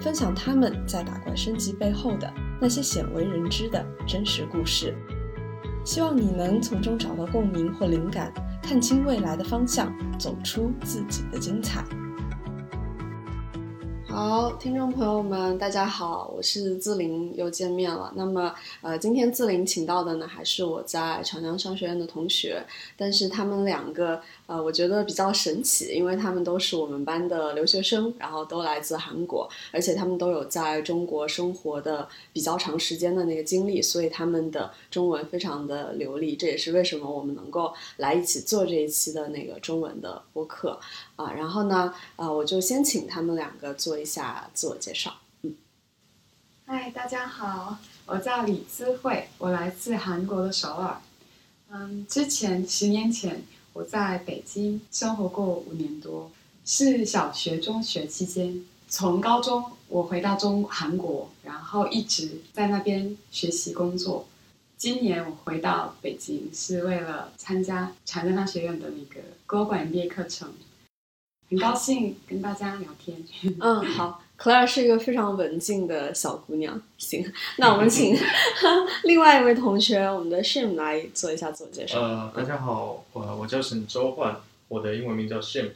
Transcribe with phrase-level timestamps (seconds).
[0.00, 4.96] 分享他们在打怪升级背后的那些鲜为人知的真实故事。
[5.84, 11.84] 希望你能从中找到共鸣或灵感，看清未来的方向，走出自己的精彩。
[14.06, 18.12] 好，听众朋友们，大家好，我是自林，又见面了。
[18.16, 22.60] 那么，呃，今天自林请到的呢，还是我在长江商学院的同学，
[22.96, 36.34] 但是他们两个，呃，我觉得比较神奇，因为他们都是我们班的留学生，然后都来自韩国，而且他们都有在中国生活的比较长时间的那个经历，所以他们的中文非常的流利。
[36.34, 40.80] 这也是为什么我们能够来一起做这一期的那个中文的播客。
[41.16, 45.12] 啊，然后呢，呃，我就先请他们两个做一下自我介绍。
[45.42, 45.54] 嗯，
[46.64, 47.76] 嗨，大家好，
[48.06, 50.98] 我叫李姿慧，我来自韩国的首尔。
[51.70, 53.42] 嗯，之前十年前
[53.78, 56.28] 我在北京生活过五年多，
[56.64, 58.60] 是小学、中学期间。
[58.88, 64.26] 从高中我回到中韩国，然后一直在那边学习工作。
[64.76, 70.52] 今年我回到北京，是为了参加长江商学院的那个高管毕业课程。
[71.48, 73.24] 很高兴跟大家聊天。
[73.60, 76.80] 嗯，好，Claire 是一个非常文静的小姑娘。
[76.96, 78.16] 行，那我们请
[79.04, 82.00] 另外一位同学，我们的 Shim 来做一下自我介绍。
[82.00, 85.70] 呃，大家好，我我叫沈周焕，我的英文名叫 Shim。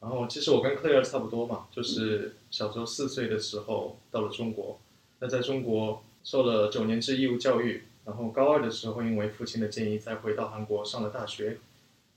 [0.00, 4.78] 然后其实我跟 Claire 差不多嘛，就是小时候四岁的时候到了中国，
[5.18, 11.58] 那在中国受了九年制义务教育，然后高二的时候因为父亲的建议再回到韩国上了大学。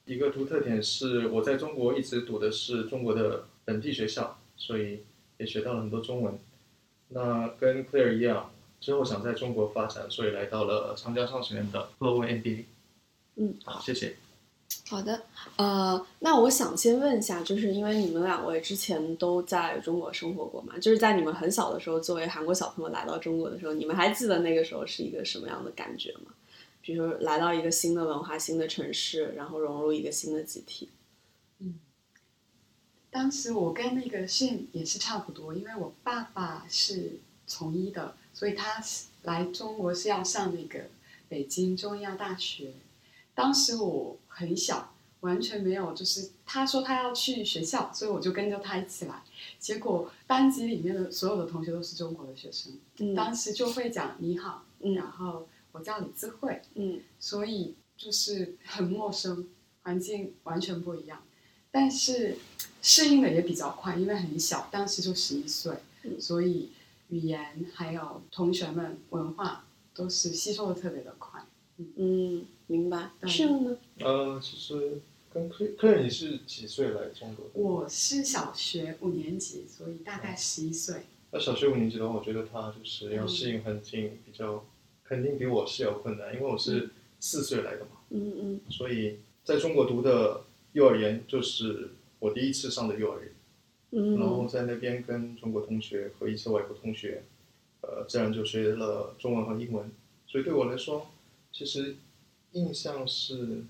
[0.06, 5.00] 一个独特点是，我在中国一直读的是中国的本地学校，所以
[5.43, 6.39] 也学到了很多中文。
[7.09, 8.49] 那跟 Claire 一样，
[8.79, 12.63] 之后想在中国发展，所以来到了长江商学院的 MBA。
[13.35, 14.15] 嗯，好，谢谢。
[14.87, 15.23] 好的，
[15.57, 26.31] 呃，那我想先问一下，就是因为你们两位之前都在中国生活过嘛，就是在你们很小的时候，作为韩国小朋友来到中国的时候，你们还记得那个时候是一个什么样的感觉吗？
[26.81, 30.89] 比如说来到一个新的文化、新的城市，然后融入一个新的集体。
[33.13, 38.84] 嗯，当时我跟那个信也是差不多，因为我爸爸是从医的，所以他
[39.22, 40.90] 来中国是要上那个
[41.29, 42.74] 北京中医药大学。
[43.35, 49.22] 当时我很小，完全没有，就是他说他要去学校，所以我就跟着他一起来。
[49.59, 55.47] 结果班级里面的所有的同学都是中国的学生，当时就会讲你好，然后。
[55.75, 59.47] 我叫李智慧，嗯，所以就是很陌生，
[59.81, 61.24] 环境完全不一样，
[61.73, 62.38] 但是
[62.84, 65.73] 适应的也比较快，因为很小，当时就十一岁，
[66.19, 66.69] 所以
[67.09, 71.41] 语言还有同学们文化都是吸收的特别的快，
[71.95, 73.09] 嗯，明白。
[73.28, 73.75] 是呢？
[74.00, 75.01] 呃，其实
[75.33, 77.51] 跟客客人你是几岁来中国的？
[77.56, 81.01] 我是小学五年级，所以大概十一岁。
[81.31, 84.63] 那小学五年级的话，我觉得他就是要适应环境比较。
[85.06, 86.89] 肯定比我是有困难，因为我是
[87.19, 87.91] 四岁来的嘛。
[88.12, 88.62] 嗯嗯。
[88.72, 90.41] 所以在中国读的
[90.73, 93.31] 幼儿园就是我第一次上的幼儿园。
[93.91, 94.19] 嗯。
[94.19, 97.23] 然后在那边跟中国同学和一些外国同学，
[97.81, 99.89] 呃，自然就学了中文和英文。
[100.28, 101.07] 所以对我来说，
[101.51, 101.95] 其实
[102.51, 103.63] 印象是，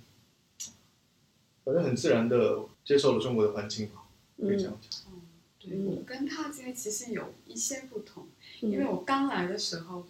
[1.63, 4.05] 反正很自然的接受了中国的环境吧，
[4.39, 5.01] 可以这样讲。
[5.11, 5.21] 嗯，
[5.59, 8.27] 对我跟他之间其实有一些不同，
[8.61, 10.05] 因为我刚来的时候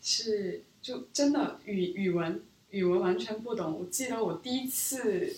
[0.00, 0.62] 是。
[0.84, 3.72] 就真的语语文语文完全不懂。
[3.72, 5.34] 我记得我第一次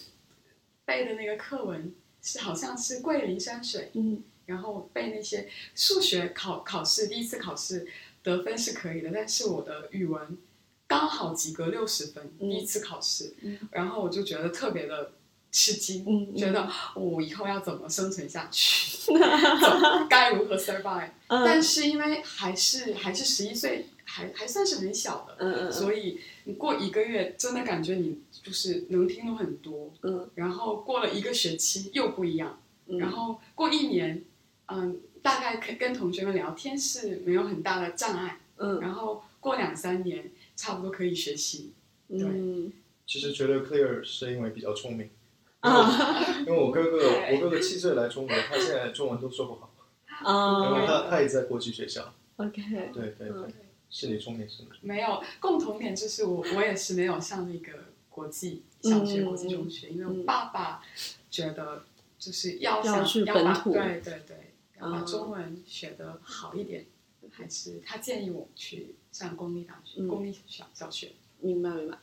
[0.86, 1.92] 背的那个课文
[2.22, 7.86] 是好像是桂林山水，嗯，然后背那些数学考考试第一次考试
[8.22, 10.38] 得分是可以的，但是我的语文
[10.86, 13.34] 刚好及格六十分，第一次考试，
[13.72, 15.12] 然后我就觉得特别的
[15.52, 19.12] 吃惊，觉得我以后要怎么生存下去，
[20.08, 21.10] 该如何 survive？
[21.28, 23.86] 但是因为还是还是十一岁。
[24.08, 32.96] 还还算是很小的，所以你过一个月，真的感觉你就是能听懂很多，嗯，然后过了一个学期又不一样，嗯。
[32.96, 34.22] 然后过一年，
[34.66, 41.72] 嗯，大概跟跟同学们聊天是没有很大的障碍，嗯，然后过两三年，差不多可以学习，
[42.08, 42.70] 对。
[43.04, 45.10] 其实觉得 Clear 是因为比较聪明，
[45.58, 46.98] 啊，因为我哥哥，
[47.34, 49.72] 我哥哥七岁来中国，他现在中文都说不好，
[50.06, 52.14] 啊，然后他他也在国际学校。
[52.36, 52.62] OK，
[52.94, 53.30] 对对对。
[53.30, 53.52] 嗯，
[53.90, 54.68] 是你聪明是吗？
[54.82, 57.72] 没有共同点，就是我我也是没有上那个
[58.16, 60.82] 国际小学、嗯国际中学，因为我嗯爸爸
[61.30, 61.84] 觉得
[62.18, 66.86] 就是要要想去要把对对对，要把嗯中文学的好一点，
[67.30, 71.12] 还是他建议我去上公立大学、嗯公立小小学。
[71.40, 71.98] 明白明白。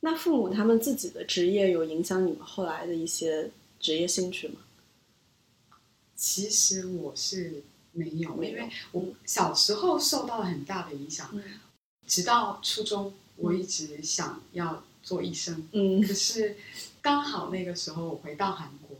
[0.00, 3.48] 那父母他们自己的职业有影响你们后来的一些
[3.78, 4.56] 职业兴趣吗？
[6.16, 7.62] 其实我是
[7.92, 11.60] 没有，因为我小时候受到了很大的影响，嗯
[12.04, 15.68] 直到初中，我一直想要做医生。
[15.72, 16.56] 嗯可是
[17.00, 18.96] 刚好那个时候我回到韩国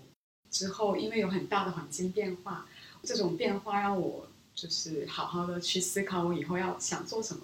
[0.51, 2.67] 之后，因为有很大的环境变化，
[3.03, 7.43] 这种变化让我就是好好的去思考我以后要想做什么。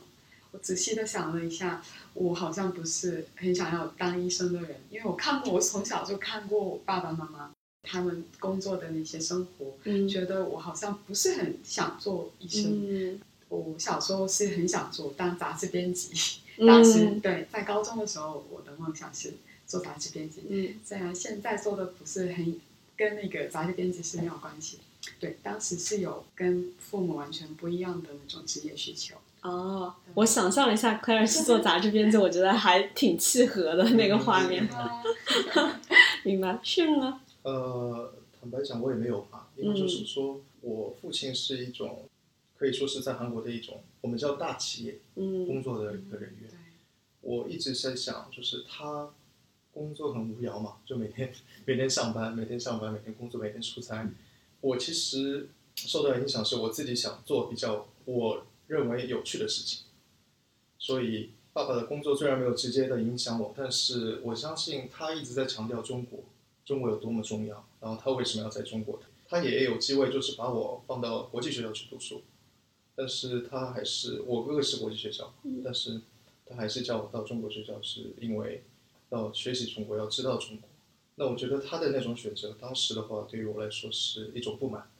[0.51, 1.83] 我仔细的想了一下，
[2.15, 7.51] 我好像不是很想要当医生的人，因为我看过，我从小就看过我爸爸妈妈
[7.83, 12.65] 他们工作的那些生活，嗯觉得我好像不是很想做医生。
[12.65, 19.35] 嗯我小时候是很想做当杂志编辑，嗯当时对在高中的时候，我的梦想是
[19.67, 20.43] 做杂志编辑。
[20.49, 22.61] 嗯虽然现在做的不是很
[22.97, 24.79] 跟那个杂志编辑是没有关系，
[25.21, 29.15] 对，当时是有跟父母完全不一样的那种职业需求。
[29.43, 34.69] 哦，我想象了一下，Claire 去做杂志编辑，我觉得还挺契合的那个画面。
[36.25, 37.21] 明白，是吗？
[37.43, 42.08] 呃，坦白讲，我也没有吧，因为就是说我父亲是一种
[42.59, 46.51] 可以说是在韩国的一种我们叫大企业嗯工作的一个人员。
[46.51, 46.59] 对，
[47.21, 49.11] 我一直在想，就是他
[49.71, 51.33] 工作很无聊嘛，就每天
[51.65, 54.11] 每天上班，每天上班，每天工作，每天出差。
[54.61, 59.85] 我其实受到影响是我自己想做比较我认为有趣的事情，
[60.79, 66.25] 所以爸爸的工作虽然没有直接的影响我，但是我相信他一直在强调中国，
[66.65, 72.23] 中国有多么重要，然后他为什么要在中国，他也有机会就是把我放到国际学校去读书，
[73.01, 75.33] 但是他还是我哥哥是国际学校，
[75.65, 76.01] 但是
[76.45, 78.65] 他还是叫我到中国学校，是因为
[79.11, 80.69] 要学习中国，要知道中国。
[81.15, 84.91] 那我觉得他的那种选择，当时的话对于我来说是一种不满，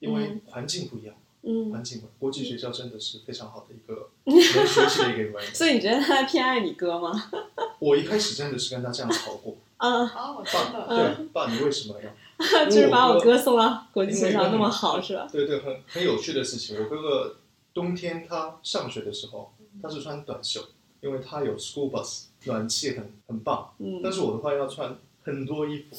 [0.00, 5.54] 因为嗯环境不一样，嗯，环境不一样国际学校真的是非常好的一个 能学习的一个环境。
[5.54, 7.30] 所以你觉得他偏爱你哥吗？
[7.78, 12.10] 我一开始真的是跟他这样吵过，啊，哦，真爸，的，对，爸，你为什么要？
[12.68, 15.26] 就是把我哥送到国际学校那么好，是吧？
[15.32, 16.76] 对对，很很有趣的事情。
[16.78, 17.36] 我哥哥
[17.72, 19.52] 冬天他上学的时候，
[19.82, 20.60] 他是穿短袖，
[21.00, 23.70] 因为他有 school bus，暖气很很棒。
[23.78, 25.96] 嗯但是我的话要穿很多衣服，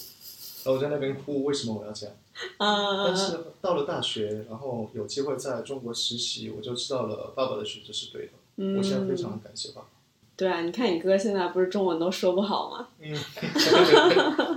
[0.63, 2.15] 然后我在那边哭，为什么我要这样？
[2.57, 8.31] 啊但是到了大学，然后有机会在中国实习，我就知道了爸爸的选择是对的。
[8.57, 9.87] 嗯我现在非常感谢爸爸。
[10.35, 12.87] 对啊，你看你哥现在不是中文都说不好吗？
[12.99, 13.11] 嗯，
[13.41, 14.15] 对，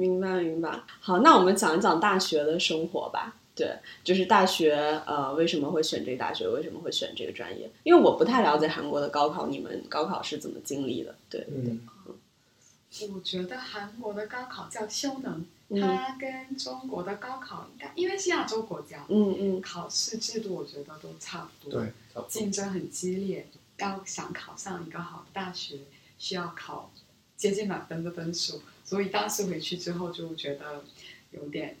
[0.00, 0.80] 明白明白。
[1.00, 3.36] 好，那我们讲一讲大学的生活吧。
[3.54, 4.74] 对，就是大学，
[5.06, 6.48] 呃，为什么会选这个大学？
[6.48, 7.70] 为什么会选这个专业？
[7.82, 11.14] 因为我不太了解韩国的高考，你们高考是怎么经历的？
[11.28, 11.80] 对，嗯，
[13.12, 22.28] 我觉得韩国的高考叫修能，嗯它跟中国的高考应该，因为是亚洲国家，嗯嗯考试制度我觉得都差不多，对，差不多。
[22.30, 25.80] 竞争很激烈，要想考上一个好的大学，
[26.18, 26.90] 需要考
[27.36, 30.82] 接近满分的分数，所以当时回去之后就觉得
[31.30, 31.76] 有点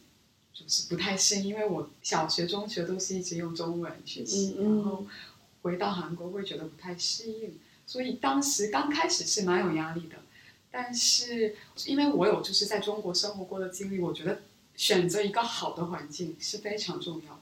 [0.54, 5.04] 就是不太适应，因为我小学、中学都是一直用中文学习，然后
[5.62, 10.18] 回到韩国会觉得不太适应，所以当时刚开始是蛮有压力的。
[10.70, 14.42] 但是因为我有就是在中国生活过的经历，我觉得
[14.76, 17.40] 选择一个好的环境是非常重要的。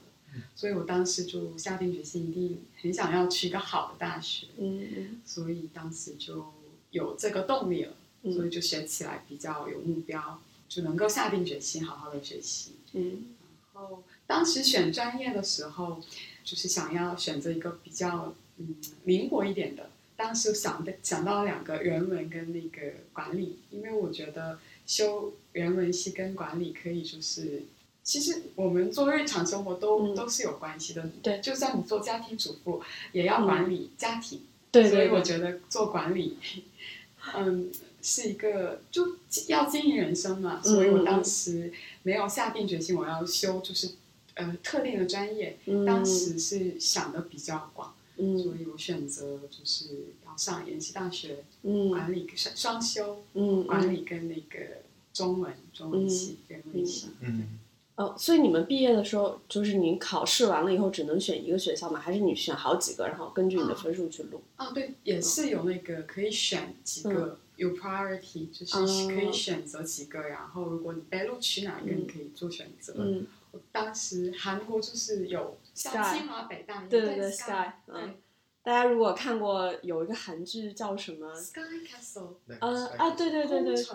[0.55, 6.51] 所以我当时就下定决心，一定很想要去一个好的大学，嗯嗯所以当时就
[6.89, 12.73] 有这个动力了，嗯所以就学起来比较有目标，就能够下定决心好好的学习。
[12.93, 13.35] 嗯
[13.73, 16.01] 然后当时选专业的时候，
[16.43, 19.89] 就是想要选择一个比较嗯灵活一点的。
[20.17, 27.63] 当时想的想到两个人文跟那个管理，因为我觉得修人文系跟管理可以就是，
[28.03, 31.09] 其实我们做日常生活都、嗯都是有关系的。
[31.23, 32.83] 对就算你做家庭主妇，
[33.13, 34.41] 也要管理家庭。
[34.71, 36.37] 对所以我觉得做管理，
[37.33, 39.15] 嗯，是一个就
[39.47, 40.61] 要经营人生嘛。
[40.61, 41.71] 所以我当时
[42.03, 43.91] 没有下定决心我要修就是
[44.35, 53.23] 呃特定的专业，嗯当时是想的比较广，所嗯以我选择就是要上延西大学嗯管理双双修，
[53.67, 54.77] 管理跟那个
[55.13, 57.07] 中文中文系跟文系。
[57.21, 57.59] 嗯，
[57.95, 61.99] 哦，所以你们毕业的时候，就是你考试完了以后只能选一个学校吗？
[61.99, 64.41] 还是你选好几个，然后根据你的分数去录？
[64.57, 67.37] 哦，对，也是有那个可以选几个。
[67.59, 72.93] 有 priority，就是嗯可以选择几个，然后如果你被录取哪一个，嗯你可以做选择。
[72.97, 73.27] 嗯。
[73.51, 78.15] 我当时韩国就是有像 Sky 清华北大，对对对对 Sky，嗯。
[78.61, 83.85] 大家如果看过有一个韩剧叫什么？Sky Castle，对呃啊，对对对对，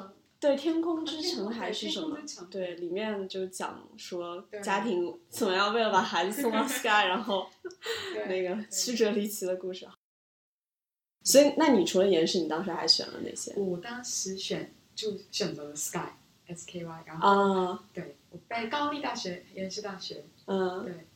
[0.40, 2.18] 对，天空之城还是什么？
[2.50, 7.46] 对，里面就讲说家庭怎么样为了把孩子送到 Sky，然后
[8.26, 9.86] 那个曲折离奇的故事。
[11.24, 13.52] 所以，那你除了延世，你当时还选了哪些？
[13.56, 16.10] 我当时选就选择了 Sky
[16.46, 21.06] S K Y，然后、啊，对我被高丽大学、延世大学，嗯，对，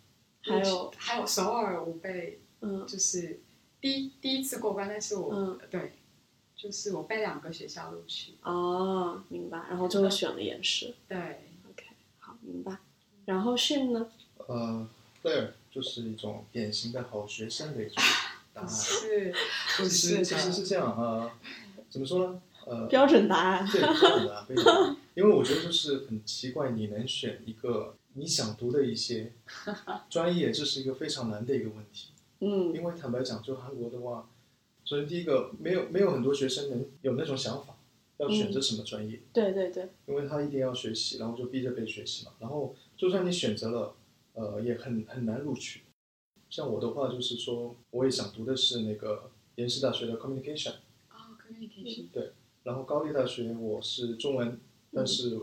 [0.40, 3.38] 还有还有首尔，我被嗯就是
[3.80, 5.92] 第一第一次过关，但是我、嗯对，
[6.56, 9.58] 就是我被两个学校录取，哦，明白。
[9.68, 10.94] 然后最后选了延世。
[11.06, 11.18] 对
[11.70, 11.84] ，OK，
[12.18, 12.74] 好，明白。
[13.26, 14.10] 然后 Shin 呢？
[14.46, 14.88] 呃
[15.22, 18.02] ，Claire 就是一种典型的好学生的一种
[18.60, 18.68] 答案。
[18.68, 19.32] 是，
[19.88, 21.30] 其实其实是这样呃，
[21.88, 22.42] 怎么说呢？
[22.66, 23.66] 呃，标准答案。
[23.66, 24.96] 对，标准答案，非常。
[25.14, 29.32] 因为我觉得就是很奇怪，你能选一个你想读的一些
[30.10, 32.08] 专业，这是一个非常难的一个问题。
[32.40, 34.28] 嗯因为坦白讲，就韩国的话，
[34.84, 37.74] 首先第一个，没有没有很多学生能有那种想法，
[38.18, 42.32] 要选择什么专业，对对对，因为他一定要学习，然后就逼着被学习嘛。
[42.38, 43.94] 然后就算你选择了，
[44.34, 45.80] 呃，也很很难录取。
[46.50, 50.72] 像我的话，就是说，我也想读的是那个延世大学的 communication，
[51.10, 52.32] 哦，communication，对
[52.64, 54.58] 然后高丽大学我是中文，
[54.92, 55.38] 但是，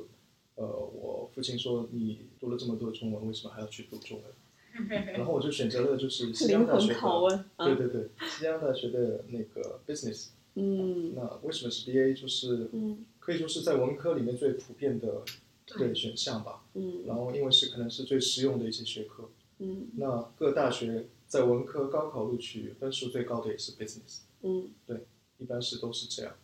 [0.56, 4.32] 呃，我父亲说你读了这么多中文，为什么还要去读中文？
[5.14, 10.30] 然后我就选择了就是西安大学的，对对对，西安大学的那个 business。
[10.58, 12.14] 嗯那为什么是 BA？
[12.20, 15.22] 就是嗯可以说是在文科里面最普遍的
[15.66, 16.64] 对对选项吧。
[16.74, 19.30] 嗯然后因为是可能是最实用的一些学科。
[19.60, 19.88] 嗯。
[19.96, 24.70] 那各大学在文科高考录取分数最高的也是 business，嗯。
[24.86, 25.06] 对
[25.38, 26.36] 一般是都是这样，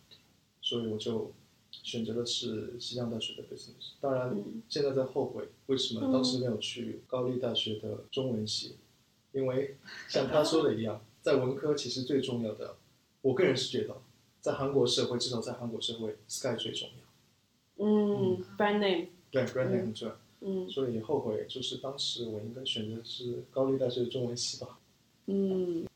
[0.60, 1.32] 所以我就
[1.70, 3.92] 选择的是西洋大学的 business。
[4.00, 4.62] 当然，嗯。
[4.68, 8.76] 现在在后悔为什么当时没有去高丽大学的中文系，
[9.32, 9.76] 因为
[10.08, 12.76] 像他说的一样， 在文科其实最重要的，
[13.22, 13.96] 我个人是觉得，
[14.40, 19.08] 在韩国社会，至少在韩国社会，sky 最重要，嗯，brand name。
[19.30, 24.78] 对 brand name 很重要，嗯所以后悔就是当时我应该选择是高丽大学的中文系吧。
[25.26, 25.86] 嗯，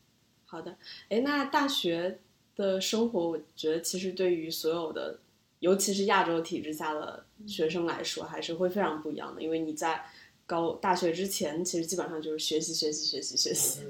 [0.44, 0.76] 好的。
[1.08, 2.20] 哎，那大学
[2.54, 5.18] 的生活，我觉得其实对于所有的，
[5.58, 10.04] 尤其是亚洲体制下的学生来说，还是会非常不一样的，因为你在
[10.46, 13.80] 高大学之前，其实基本上就是学习、学习、学习、学习。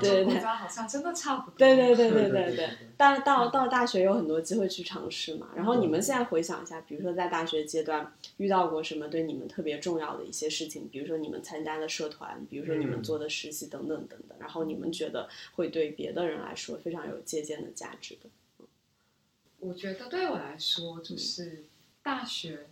[0.00, 2.70] 对对对好像真的差不多，对对对对对对对。
[2.96, 5.48] 但到到大学有很多机会去尝试嘛。
[5.56, 14.36] 然后你们现在回想一下，比如说在大学阶段遇到过什么对你们特别重要的一些事情，比如说你们参加的社团，比如说你们嗯做的实习等等等等。
[14.38, 18.28] 然后你们觉得会对别的人来说非常有借鉴的价值的。
[19.58, 21.64] 我觉得对我来说，就是
[22.02, 22.68] 大学，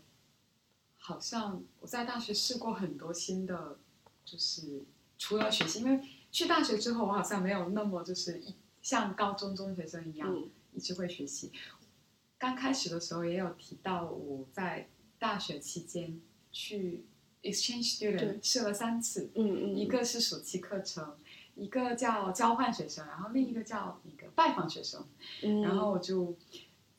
[1.06, 3.76] 好像我在大学试过很多新的，
[4.25, 4.82] 就是
[5.18, 6.00] 除了学习，因为
[6.32, 11.52] 去大学之后，我好像没有那么就是一像高中中学生一样、嗯一直会学习。
[12.38, 14.88] 刚开始的时候也有提到，我在
[15.20, 16.20] 大学期间
[16.50, 17.04] 去
[17.42, 21.16] exchange student 试了三次，嗯嗯，一个是暑期课程，
[21.54, 25.06] 一个叫交换学生，然后另一个叫那个拜访学生。
[25.42, 26.34] 嗯，然后我就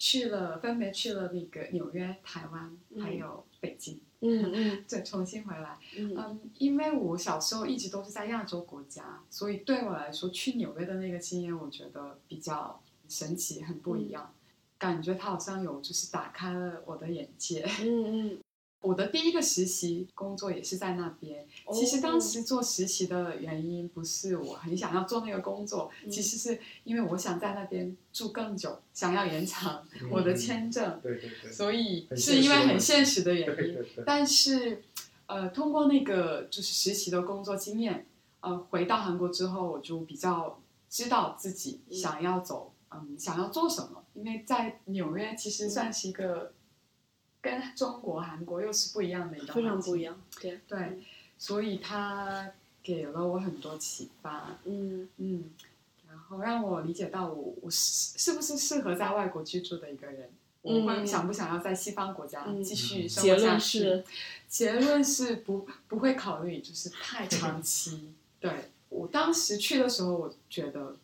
[0.06, 5.80] 去了，分别去了那个纽约、台湾，嗯还有北京，嗯 嗯对重新回来。
[5.98, 14.32] 嗯嗯，因为我小时候一直都是在亚洲国家，所以对我来说，去纽约的那个经验，我觉得比较神奇，很不一样。
[14.78, 17.66] 感觉它好像有就是打开了我的眼界。
[17.82, 18.40] 嗯 嗯，
[18.86, 21.46] 我的第一个实习工作也是在那边。
[21.66, 33.56] 哦其实当时做实习的原因不是我很想要做那个工作，嗯其实是因为我想在那边住更久，想要延长嗯我的签证，对对对，所以是因为很现实的原因。
[33.56, 34.84] 对对，但是，
[35.26, 38.06] 呃，通过那个就是实习的工作经验，
[38.42, 44.04] 呃，回到韩国之后，我就比较知道自己想要走，嗯，想要做什么。
[44.14, 46.54] 因为在纽约其实算是一个
[47.46, 50.02] 跟中国、韩国又是不一样的一个非常环境不一。
[50.02, 50.20] 样。
[50.42, 51.00] 对，对，
[51.38, 55.52] 所以他给了我很多启发，嗯嗯，
[56.10, 60.30] 然后让我理解到我我是是不是适合在外国居住的一个人。
[60.64, 63.84] 我会嗯想不想要在西方国家嗯继续生活下去？
[63.84, 64.04] 论是，
[64.48, 68.10] 结论是不不会考虑，就是太长期。
[68.40, 68.52] 对
[68.90, 70.96] 我当时去的时候，我觉得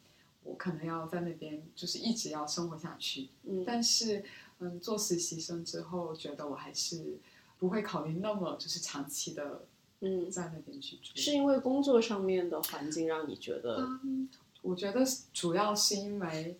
[0.43, 3.27] 我可能要在那边就是一直要生活下去。
[3.43, 4.23] 嗯但是，
[4.61, 7.17] 嗯，做实习生之后，觉得我还是
[7.57, 9.65] 不会考虑那么就是长期的
[9.99, 11.11] 嗯，在那边居住。
[11.15, 14.29] 是因为工作上面的环境让你觉得，嗯，
[14.61, 15.03] 我觉得
[15.33, 16.59] 主要是因为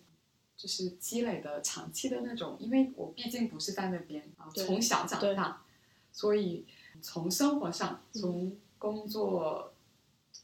[0.56, 5.62] 就是积累的长期的那种，因为我毕竟不是在那边啊，从小长大，
[6.12, 6.66] 所以
[7.00, 9.72] 从生活上，从工作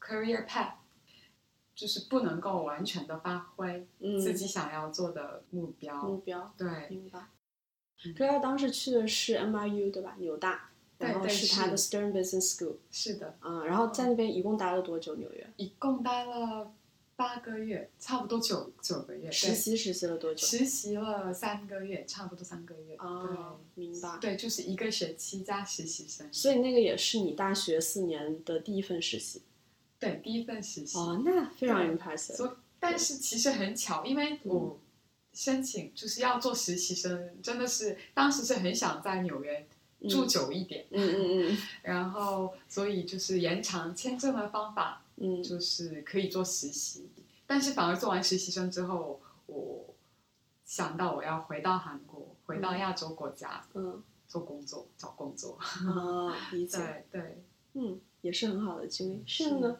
[0.00, 0.74] career path，
[1.74, 6.02] 就是不能够完全的发挥嗯，自己想要做的目标。
[6.04, 7.26] 目标，对明白
[8.04, 8.14] 嗯。
[8.14, 10.16] 对他当时去的是 NYU 对吧？
[10.18, 15.14] 纽大，对然后是他的 Stern Business School 是的，嗯，然后在那边一共待了多久？
[15.16, 16.72] 纽约一共待了
[17.16, 19.30] 八个月，差不多九九个月。
[19.30, 20.46] 实习实习了多久？
[20.46, 22.94] 实习了三个月，差不多三个月。
[22.98, 24.18] 哦，明白。
[24.20, 26.28] 对，就是一个学期加实习生。
[26.32, 29.42] 所以那个也是你大学四年的第一份实习
[29.98, 30.96] 对，第一份实习。
[30.96, 32.54] 哦，那非常对 impressive。
[32.78, 34.78] 但是其实很巧，因为我
[35.38, 39.64] 申请就是要做实习生，真的是当时是很想在纽约
[40.08, 47.08] 住久一点，嗯嗯嗯 然后所以就是延长签证的方法，嗯就是可以做实习。
[47.46, 49.94] 但是反而做完实习生之后，我
[50.64, 55.56] 想到我要回到韩国，回到亚洲国家嗯做工作，找工作。
[55.82, 56.78] 嗯，啊，理 解。
[56.78, 59.22] 对对，嗯，也是很好的经历。
[59.24, 59.78] 是是呢？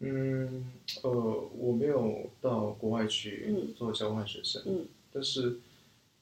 [0.00, 0.70] 嗯，
[1.02, 5.58] 呃，我没有到国外去嗯做交换学生，嗯但是，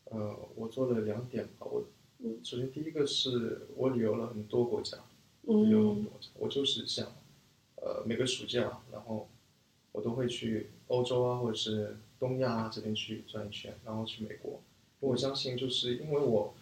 [0.05, 1.67] 呃，我做了两点吧。
[1.67, 1.85] 我
[2.21, 4.97] 嗯首先第一个是我旅游了很多国家，
[5.43, 6.29] 旅游很嗯多国家。
[6.39, 7.07] 我就是想，
[7.77, 9.29] 呃，每个暑假，然后
[9.93, 14.63] 我都会去欧洲啊，或者是东亚啊这边去转一圈，然后去美国。
[15.01, 16.55] 我相信，就是因为我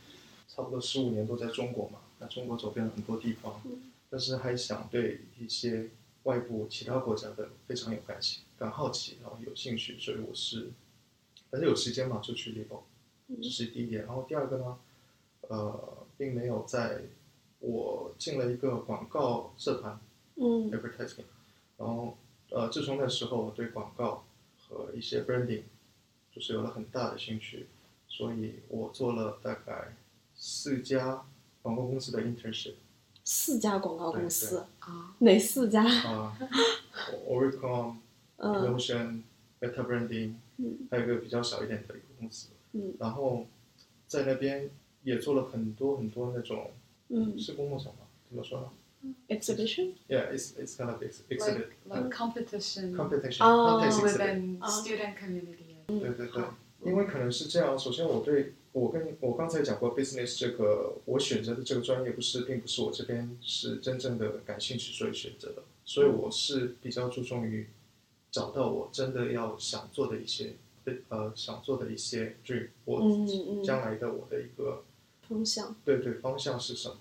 [0.49, 5.91] 差不多十五年都在中国嘛，那中国走遍了很多地方，嗯但是还想对一些
[6.25, 10.71] 外部其他国家的非常有感情、感好奇，然后有兴趣，所以我是，
[11.51, 12.83] 反正有时间嘛就去旅游，
[13.43, 14.05] 这是第一点。
[14.05, 14.79] 然后第二个呢，
[15.43, 17.03] 呃，并没有在
[17.61, 19.99] 我进了一个广告社团
[20.37, 20.71] 嗯。
[20.71, 21.25] advertising，
[21.79, 22.17] 然后
[22.51, 24.25] 呃，自从那时候我对广告
[24.59, 25.63] 和一些 branding
[26.33, 27.67] 就是有了很大的兴趣，
[28.09, 29.97] 所以我做了大概
[30.35, 31.25] 四家
[31.63, 32.75] 广告公司的 internship
[33.25, 35.83] 四家广告公司，啊，哪四家？
[35.83, 36.37] 啊、
[37.27, 37.95] Oricom、
[38.37, 39.23] 嗯 Notion、
[39.61, 43.47] Meta Branding，嗯还有一个比较小一点的一个公司，嗯然后
[44.07, 44.69] 在那边
[45.03, 46.71] 也做了很多很多那种
[47.09, 48.01] 嗯是公共场吗？
[48.29, 48.69] 怎么说呢
[49.29, 49.93] ，exhibition。
[50.09, 54.19] ？Yeah, it's it's kind of ex exhibit like like competition competition, 哦 contest exhibit。
[54.19, 55.75] within 啊 student community。
[55.87, 56.45] 对对对，
[56.85, 57.79] 因为可能是这样。
[57.79, 67.69] 首先，我对我跟我刚才讲过 business 这个，我选择的这个专业不是，并不是我这边是真正的感兴趣所以选择的，所以我是比较注重于
[68.33, 70.57] 找到我真的要想做的一些
[71.09, 73.01] 呃想做的一些 dream，我
[73.63, 74.83] 将来的我的一个
[75.29, 75.77] 方向。
[75.85, 76.97] 对对方向是什么。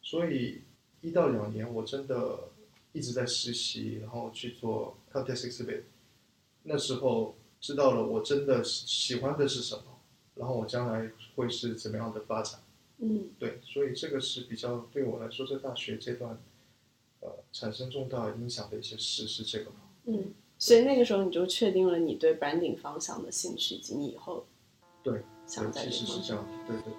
[0.00, 0.62] 所以
[1.00, 2.50] 一到两年，我真的
[2.92, 5.82] 一直在实习，然后去做 contest exhibit。
[6.62, 9.97] 那时候知道了我真的喜欢的是什么，
[10.38, 12.60] 然后我将来会是怎么样的发展。
[13.00, 16.36] 嗯对，所以这个是比较对我来说，在大学阶段，
[17.20, 19.76] 呃，产生重大影响的一些事是这个吗。
[20.06, 24.46] 嗯，所以那个时候你就确定了你对 branding 方向的兴趣，以及你以后
[25.02, 26.16] 对，想在对，其这方向。
[26.16, 26.92] 实是这样的，对对对。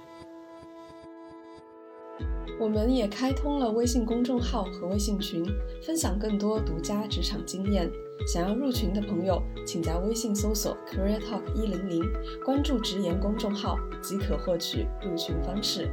[2.60, 5.46] 我们也开通了微信公众号和微信群，
[5.82, 7.90] 分享更多独家职场经验。
[8.28, 12.04] 想要入群的朋友，请在微信搜索 Career Talk 一零零，
[12.44, 15.90] 关注直言公众号即可获取入群方式。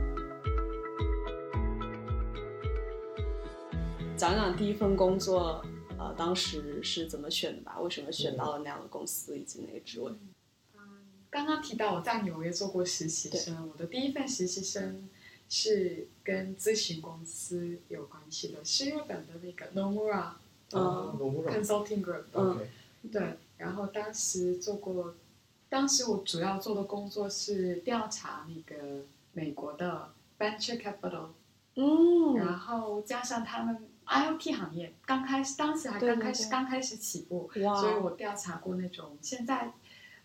[4.17, 5.65] 讲讲第一份工作，
[5.99, 7.81] 呃，当时是怎么选的吧？
[7.81, 10.12] 为什么选到了那样的公司以及那个职位？
[11.31, 15.09] 刚刚提到我在纽约做过实习生，我的第一份实习生
[15.49, 20.33] 是跟咨询公司有关系的，是日本的那个 Nomura
[20.73, 22.25] 嗯 Consulting Group。
[22.35, 22.59] 嗯
[23.13, 25.15] 对，然后当时做过，
[25.69, 31.29] 当时我主要做的工作是调查那个美国的 venture capital，、
[31.77, 32.35] 嗯。
[32.35, 39.73] 然后加上他们 IoT 行业刚开始，当时还刚开始刚开始起步，所以我调查过那种现在，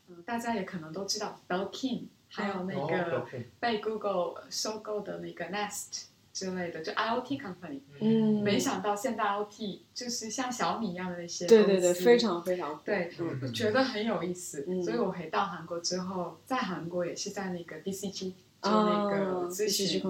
[0.07, 3.27] 嗯、大家也可能都知道 Belkin，还有那哦个
[3.59, 7.79] 被 Google 收购的那个 Nest 之类的，就 IoT company。
[7.99, 12.03] 嗯，没想到现在 IoT 就是像小米一样的那些对对对，公司。
[12.03, 12.81] 非常非常火。
[12.85, 14.83] 对，嗯我觉得很有意思，嗯。
[14.83, 20.01] 所以我回到韩国之后，在韩国也是在那个 BCG 就啊那个咨询。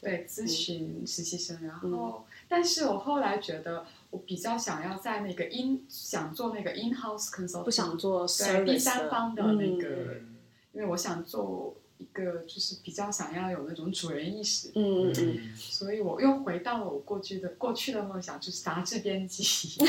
[0.00, 0.26] 对。
[0.28, 8.26] 咨询实习生，然后，但是我后来觉得我比较想要在那个 in 想做那个 in house consulting，不想做
[8.64, 10.32] 第三方的那个，嗯。
[10.72, 19.78] 因为我想做一个就是比较想要有那种主人意识，嗯嗯嗯，嗯所以我又回到了我过去的过去的梦想，就是杂志编辑，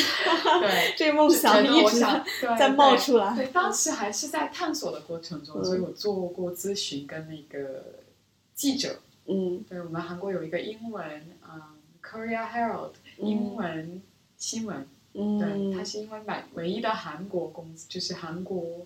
[0.61, 0.95] 对。
[0.97, 1.99] 这个梦想一直
[2.57, 3.35] 在冒出来。
[3.35, 5.65] 对，当时还是在探索的过程中，嗯。
[5.65, 7.83] 所以我做过咨询跟那个
[8.55, 8.99] 记者。
[9.25, 9.63] 嗯。
[9.67, 11.61] 对我们韩国有一个英文，嗯
[12.01, 14.01] ，Korea Herald 英文
[14.37, 18.85] 新闻，嗯，对，它是因为买唯一的韩国公司，就是韩国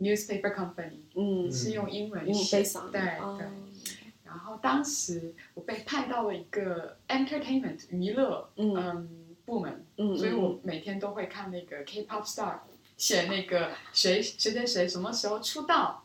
[0.00, 3.46] newspaper company 嗯嗯是用英文用写对哦对。
[4.24, 9.08] 然后当时我被派到了一个 entertainment 娱乐嗯嗯
[9.44, 12.60] 部门，嗯，所以我每天都会看那个 K-pop star
[12.96, 16.04] 写那个谁谁谁谁什么时候出道，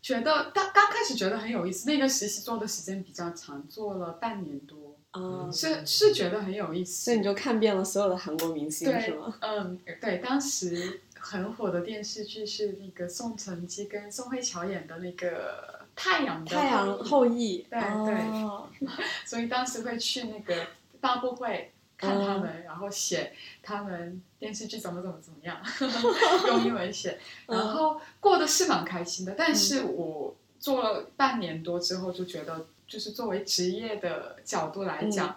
[0.00, 1.88] 觉得刚刚开始觉得很有意思。
[1.88, 7.04] 那个实习做的时间比较长，做了半年多，啊，是是觉得很有意思。
[7.04, 9.36] 所以你就看遍了所有的韩国明星对是吗？
[9.40, 18.68] 嗯，对，当时很火的电视剧是那个宋承基跟宋慧乔演的那个《太阳的太阳后裔对，对哦
[19.26, 20.66] 所以当时会去那个
[21.00, 25.60] 发布会看他们，然后写他们电视剧怎么怎么怎么样，
[26.48, 29.34] 用英文写，然后过得是蛮开心的。
[29.36, 35.36] 但是我做了半年多之后，就觉得就是作为职业的角度来讲，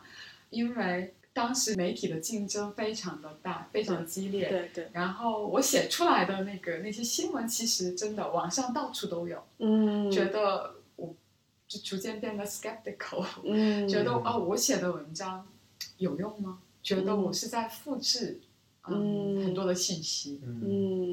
[0.49, 4.47] 因为当时媒体的竞争非常的大，非常激烈。
[4.47, 11.15] 对对，然后我写出来的那个那些新闻，其实真的网上到处都有，嗯，觉得我
[11.67, 15.47] 就逐渐变得 skeptical，、嗯， 觉得哦，我写的文章
[15.97, 16.59] 有用吗？
[16.83, 18.39] 觉得我是在复制
[18.87, 19.43] 嗯嗯。
[19.43, 20.61] 很多的信息，嗯。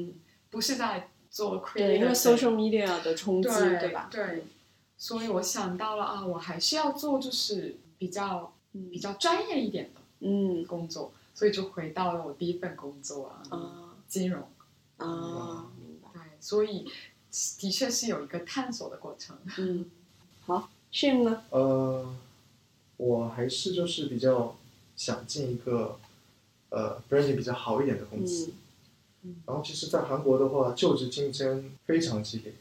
[0.09, 0.13] 嗯，
[0.49, 4.07] 不是在做 creative 对，因为 social media 的冲击，对吧？
[4.11, 4.43] 对，
[4.97, 8.53] 所以我想到了啊，我还是要做就是比较
[8.91, 14.41] 比较专业一点的嗯工作，所以就回到了我第一份工作啊，啊金融。
[14.97, 16.09] 啊，明白。
[16.13, 16.85] 对，所以
[17.59, 19.37] 的确是有一个探索的过程。
[19.57, 19.89] 嗯，
[20.41, 21.43] 好，Shim 呢？
[21.49, 22.15] 呃，
[22.97, 24.55] 我还是就是比较
[24.95, 25.99] 想进一个
[26.69, 28.47] 呃 branding 比较好一点的公司。
[28.47, 28.55] 嗯
[29.45, 32.55] 然后其实，在韩国的话，就职竞争非常激烈。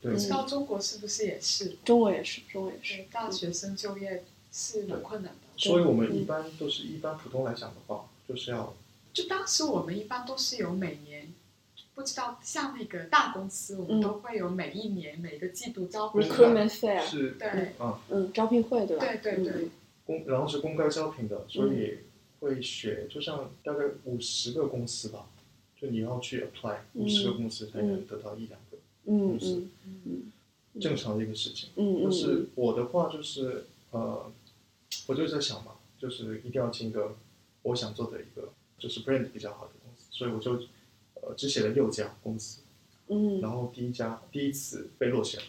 [0.00, 1.76] 对，不知道中国是不是也是？
[1.84, 3.04] 中国也是，中国也是。
[3.12, 5.45] 大学生就业是蛮困难的。
[5.56, 8.74] 所以我们一般都是一般普通来讲的话，就是要
[9.12, 11.32] 就当时我们一般都是有每年，
[11.94, 14.00] 不知道像那个大公司，我们嗯。
[14.02, 16.20] 都会有每一年每个季度招聘。
[16.22, 17.48] recruitment fair，是对。
[17.80, 19.06] 嗯嗯，招聘会对吧？
[19.06, 19.68] 对对对，
[20.04, 21.98] 公，然后是公开招聘的，所以
[22.40, 25.26] 会选，就像大概五十个公司吧，
[25.80, 29.66] 就你要去 apply 五十个公司才能得到一两个，嗯公司。
[29.86, 30.00] 嗯。
[30.04, 30.32] 嗯。
[30.78, 31.70] 正常的一个事情。
[31.76, 34.30] 嗯嗯，就是我的话就是呃，
[35.06, 37.16] 我就在想嘛，就是一定要进一个
[37.62, 40.52] 我想做的一个就是 brand 比较好的公司，所以我就
[41.14, 42.60] 呃只写了六家公司，
[43.08, 43.40] 嗯。
[43.40, 45.40] 然后第一家第一次被落选，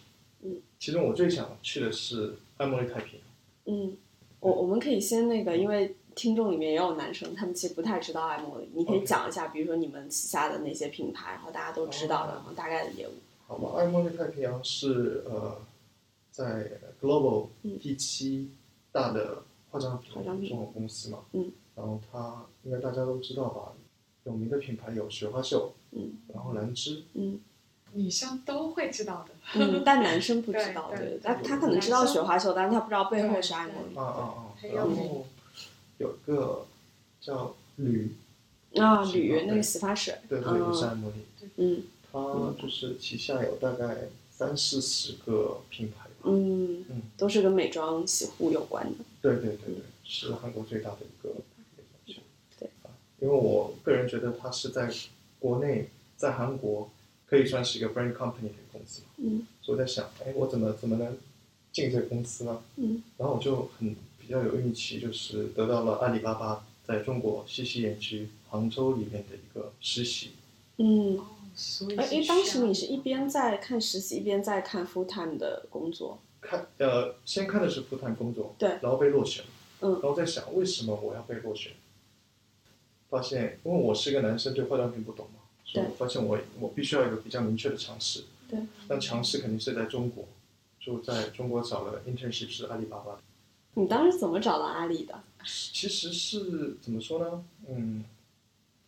[0.42, 3.98] 嗯，其中我最想去的是爱茉莉太平洋，嗯，
[4.40, 13.12] 我我们可以先那个，因为听众里面也有男生，他们其实不太知道爱茉莉，你可以讲一下，比如说你们旗下的那些品牌，然后大家都知道的，然后大概的业务。
[13.48, 15.62] 好吧，爱茉莉太平洋是呃
[16.32, 16.72] 在
[17.02, 17.78] Global 嗯。
[17.80, 18.50] 第七
[18.98, 20.50] 大的化妆品化妆品。
[20.50, 23.74] 这种公司嘛，嗯，然后它应该大家都知道吧，
[24.24, 27.40] 有名的品牌有雪花秀，嗯，然后兰芝，嗯。
[27.94, 29.34] 女生都会知道的。
[29.56, 35.26] 嗯，但男生不知道， 对他他可能知道雪花秀，但是他不知道背后是爱茉莉啊啊然后
[35.98, 36.68] 有个
[37.22, 38.14] 叫铝，
[38.76, 41.84] 啊，是铝那个洗发水，对对，也是爱嗯茉莉，嗯。
[42.12, 49.06] 它就是旗下有大概三四十个品牌吧，嗯嗯，都是跟美妆洗护有关的。
[49.22, 51.34] 对对对对，是韩国最大的一个
[51.78, 52.22] 美妆秀。
[52.60, 54.92] 对啊，因为我个人觉得它是在
[55.40, 56.90] 国内，在韩国
[57.26, 61.18] 可以算是一个 brand company 的公司嘛，嗯所以我在想，哎，我怎么怎么能
[61.72, 62.62] 进这个公司呢？
[62.78, 70.32] 嗯然后我就很比较有运气，就是得到了阿里巴巴在中国西溪园区杭州里面的一个实习。
[70.78, 71.26] 嗯，哦，
[71.58, 76.20] 所以哎哎，是需当时你是一边在看实习，一边在看 full time 的工作。
[76.40, 79.44] 看呃，先看的是 full time 工作，对然后被落选，
[79.82, 81.74] 嗯然后在想为什么我要被落选，
[83.10, 90.26] 发现因为我是一个男生，对化妆品不懂嘛，所以对我发现我我必须要有一个比较明确的尝试，对，那尝试肯定是在中国，
[90.80, 93.20] 就在中国找了 internship 是阿里巴巴的，
[93.74, 95.20] 你当时怎么找到阿里的？
[95.44, 97.44] 其实是怎么说呢？
[97.68, 98.06] 嗯，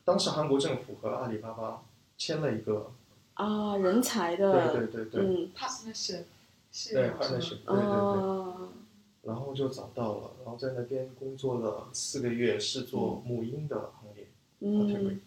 [0.06, 1.84] 当时韩国政府和阿里巴巴
[2.20, 2.92] 签了一个，
[3.34, 6.24] 啊，人才的，对对对对，嗯，partnership
[6.72, 8.70] 是对对对
[9.24, 14.28] 然后就找到了，然后在那边工作了四个月，是做母婴的行业。
[14.60, 15.20] 嗯，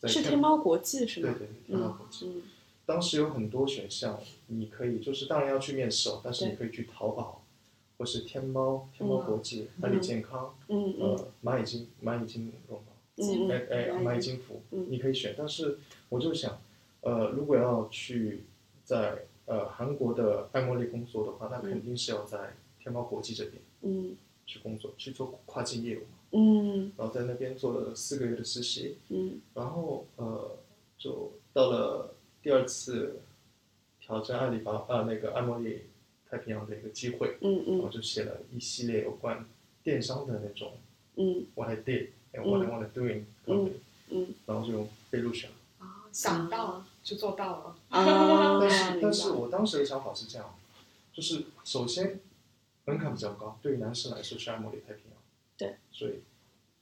[0.00, 1.34] 在是天猫国际是吗？
[1.38, 2.26] 对对对，天猫国际。
[2.26, 2.42] 嗯
[2.86, 7.44] 当时有很多选项，你可以就是当然要去面试哦，但是你可以去淘宝，
[7.96, 11.00] 或是天猫、天猫国际、阿里健康、嗯嗯。
[11.00, 12.86] 呃蚂蚁金、蚂蚁金融嘛，
[13.18, 15.36] 嗯哎哎嗯，蚂蚁金服嗯，你可以选。
[15.38, 15.78] 但是
[16.10, 16.60] 我就想，
[17.00, 18.42] 呃，如果要去
[18.84, 24.14] 在呃韩国的爱茉莉工作的话，那肯定是要在天猫国际这边嗯。
[24.44, 26.18] 去工作，去做跨境业务嘛。
[26.32, 26.92] 嗯。
[26.96, 29.40] 然后在那边做了四个月的实习，嗯。
[29.54, 30.56] 然后呃，
[30.98, 33.20] 就到了第二次
[34.00, 35.82] 挑战阿里巴巴啊那个爱茉莉
[36.28, 39.46] 太平洋的一个机会，嗯然后嗯就写了一系列有关
[39.84, 40.72] 电商的那种
[41.14, 41.46] 嗯。
[41.54, 43.74] what I did and what I want to doing company，、
[44.10, 44.34] 嗯。
[44.46, 45.52] 然后就被录取了。
[46.10, 47.76] 啊，想到就做到了。
[47.88, 50.54] 啊， 但是但是我当时的想法是这样，
[51.12, 52.20] 就是首先
[52.84, 55.16] 门槛比较高，对于男生来说是爱茉莉太平洋，
[55.56, 56.20] 对，所以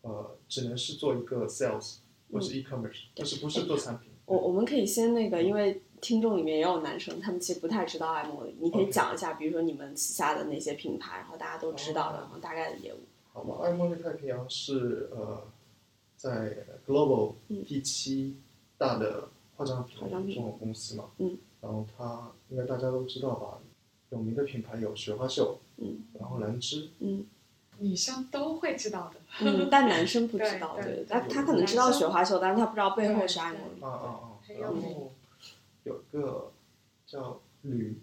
[0.02, 1.96] 呃只能是做一个 sales
[2.32, 4.10] 或是 e-commerce，、就是不是做产品。
[4.26, 12.20] 我我们可以先那个，因为听众里面也有男生，他们其实不太知道爱茉莉，你可以讲一下，比如说你们旗下的那些品牌，然后大家都知道的，哦。
[12.20, 12.98] 然后大概的业务。
[13.32, 15.42] 好吧，爱茉莉太平洋是呃
[16.16, 17.64] 在 Global 嗯。
[17.64, 18.36] 第七
[18.78, 23.58] 大的化妆品这种公司嘛，嗯，然后它应该大家都知道吧，
[24.10, 25.98] 有名的品牌有雪花秀，嗯。
[26.18, 27.26] 然后兰芝，嗯。
[27.80, 29.20] 女生都会知道的。
[29.40, 35.12] 嗯，但男生不知道，对 对对，他他可能知道雪花秀，但是他不知道背后是爱茉莉啊啊啊，然后
[35.84, 36.50] 有个
[37.06, 37.96] 叫吕，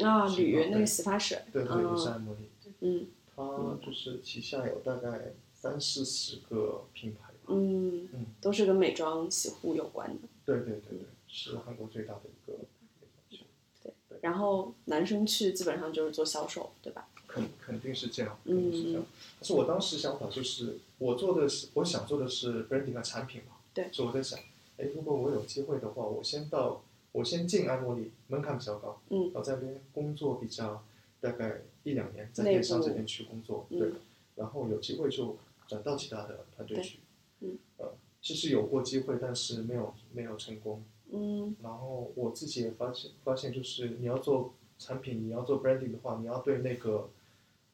[0.00, 2.50] 啊，吕那个洗发水，对对，也是嗯爱茉莉，
[2.80, 3.06] 嗯。
[3.34, 3.42] 它
[3.84, 10.28] 就是旗下有大概三四十个品牌吧，嗯嗯，都是跟美妆洗护有关的。
[10.44, 12.58] 对对对对，是韩国最大的一个
[13.00, 17.08] 美妆然后男生去基本上就是做销售，对吧？
[17.28, 19.04] 肯肯定是这样，嗯肯定是这样。
[19.38, 23.88] 但是我当时想法就是，我做的是我想做的是 branding 的产品嘛，对。
[23.92, 24.38] 所以我在想，
[24.78, 26.82] 哎，如果我有机会的话，我先到
[27.12, 29.24] 我先进安茉莉，门槛比较高，嗯。
[29.24, 30.82] 然后在那边工作比较
[31.20, 33.78] 大概一两年，在电商这边去工作，嗯。
[33.78, 33.92] 对，
[34.36, 35.36] 然后有机会就
[35.68, 37.00] 转到其他的团队去，
[37.46, 40.82] 嗯，呃，其实有过机会，但是没有没有成功。
[41.12, 47.08] 嗯然后我自己也发现发现，就是你要做产品，你要做 branding 的话，你要对那个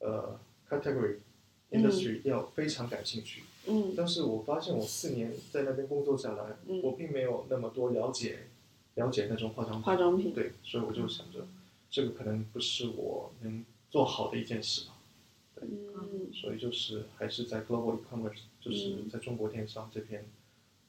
[0.00, 1.16] 呃 category
[1.70, 3.42] 嗯 industry 要非常感兴趣。
[3.66, 8.40] 嗯但是我发现我四年在那边工作下来，嗯我并没有那么多了解
[8.96, 9.82] 了解那种化妆品。
[9.82, 11.46] 化妆品对，所以我就想着，
[11.90, 14.96] 这个可能不是我能做好的一件事吧。
[15.62, 20.24] 嗯所以就是还是在 global e-commerce，就是嗯在中国电商这边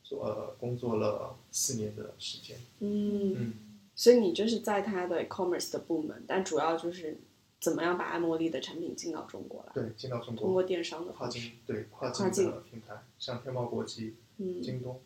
[0.04, 2.58] 做呃工作了四年的时间。
[2.80, 3.54] 嗯，嗯。
[3.96, 7.18] 所以你就是在他的 e-commerce 的部门，但主要就是
[7.60, 11.28] 怎么样把爱茉莉的产品进到中国来，对，进到中国通过电商的跨。
[11.28, 15.00] 境对跨境的平台，像天猫国际、嗯京东，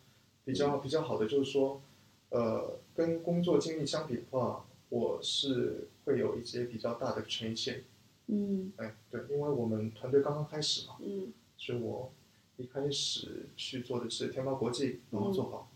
[0.44, 1.82] 比较比较好的就是说，
[2.30, 7.84] 呃，跟工作经历相比的话，我是会有一些比较大的权限。
[8.28, 12.12] 嗯哎，对，因为我们团队刚刚开始嘛，嗯所以我
[12.56, 15.70] 一开始去做的是天猫国际，然后做好，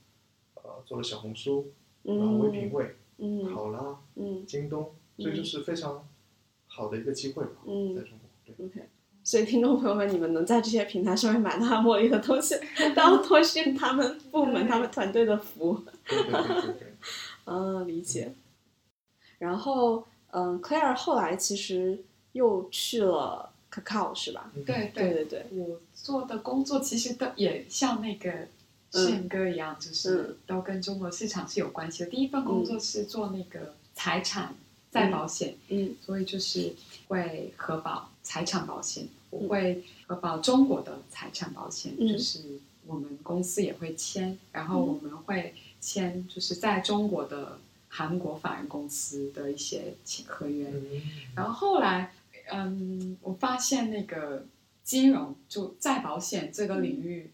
[0.55, 6.07] 呃，做了小红书，然后唯品会、嗯考拉、嗯京东，所以就是非常
[6.67, 8.29] 好的一个机会吧，在嗯中国。
[8.45, 8.67] 对。
[8.67, 8.89] ，OK。
[9.25, 12.57] 所以，听众朋友们，你们能在这些平台上面买到爱茉莉的东西，
[12.93, 15.79] 都要多谢他们部门、他们团队的服务。
[16.05, 16.93] 对对对对对。
[17.47, 18.35] 啊，理解。
[19.39, 24.51] 然后，嗯，Claire 后来其实又去了 Kakao 是吧？
[24.55, 24.65] 嗯。
[24.65, 25.11] 对对。
[25.11, 28.49] 对对，我做的工作其实都也像那个
[28.91, 32.11] 宪哥一样，就是都跟中国市场是有关系的。
[32.11, 34.55] 第一份工作是做那个财产
[34.91, 35.95] 再保险，嗯。
[36.05, 36.75] 所以就是
[37.09, 42.09] 会核保财产保险，我会核保中国的财产保险，嗯。
[42.09, 42.41] 就是
[42.87, 49.95] 我们公司也会签，然后我们会签就是在中国的韩国法人公司的一些
[50.27, 50.69] 合约。
[50.69, 51.03] 嗯。
[51.37, 52.13] 然后后来，
[52.53, 54.47] 嗯，我发现那个
[54.83, 57.31] 金融就再保险这个领域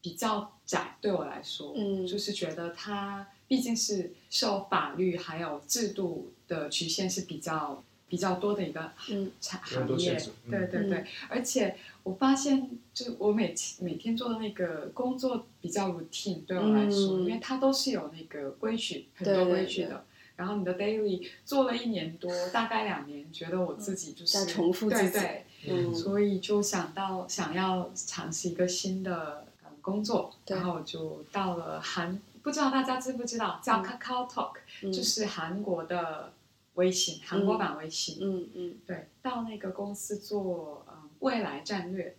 [0.00, 2.06] 比较窄，对我来说，嗯。
[2.06, 9.30] 就是觉得它毕竟是受法律还有制度的局限是比较比较多的一个嗯。
[9.40, 10.50] 产行业，嗯。
[10.50, 20.04] 对对对，而且我发现，就我每每天做的那个工作比较 routine，对我来说，嗯因为它都是有那个规矩，很多对对对规矩的。
[20.36, 25.94] 然后你的 daily 做了一年多，大概两年，觉得我自己就是在重复自己对对，嗯。
[25.94, 33.84] 所以就想到想要尝试一个新的呃工作，然后就到了韩，不知道大家知不知道叫嗯。
[33.84, 34.92] Kakao Talk，、嗯。
[34.92, 36.32] 就是韩国的
[36.74, 38.18] 微信，韩国版微信。
[38.20, 42.16] 嗯嗯对，到那个公司做嗯未来战略，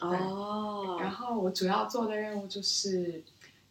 [0.00, 3.22] 哦，然后我主要做的任务就是，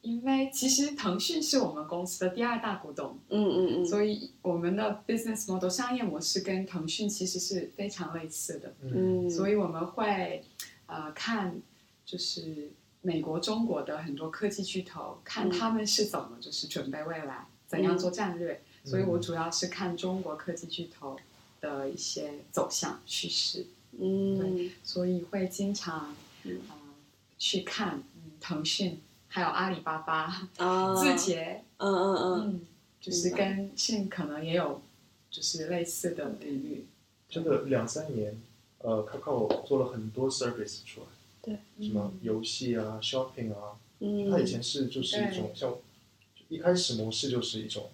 [0.04, 10.44] 因为其实腾讯是我们公司的第二大股东，嗯嗯嗯，所以我们的 business model 商业模式跟腾讯其实是非常类似的，嗯，所以我们会
[10.88, 11.60] 呃看
[12.06, 15.52] 就是美国、中国的很多科技巨头，看嗯。
[15.52, 18.62] 他们是怎么就是准备未来，怎样做战略。
[18.84, 21.18] 所以我主要是看中国科技巨头
[21.62, 23.66] 的一些走向趋势，
[23.98, 24.70] 嗯。
[24.84, 26.14] 所以会经常
[26.44, 26.60] 嗯。
[26.70, 26.76] 呃
[27.40, 29.02] 去看嗯腾讯
[29.34, 32.62] 还有阿里巴巴、啊， 字节，嗯嗯嗯，嗯，
[33.02, 34.80] 就是跟信可能也有
[35.32, 36.86] 就是类似的领域，
[37.28, 38.40] 真的两三年，
[38.78, 41.08] 呃，Kakao 做了很多 service 出来，
[41.42, 45.74] 对，什么游戏啊、shopping 啊，嗯，它以前是就是一种像
[46.48, 47.90] 一开始模式就是一种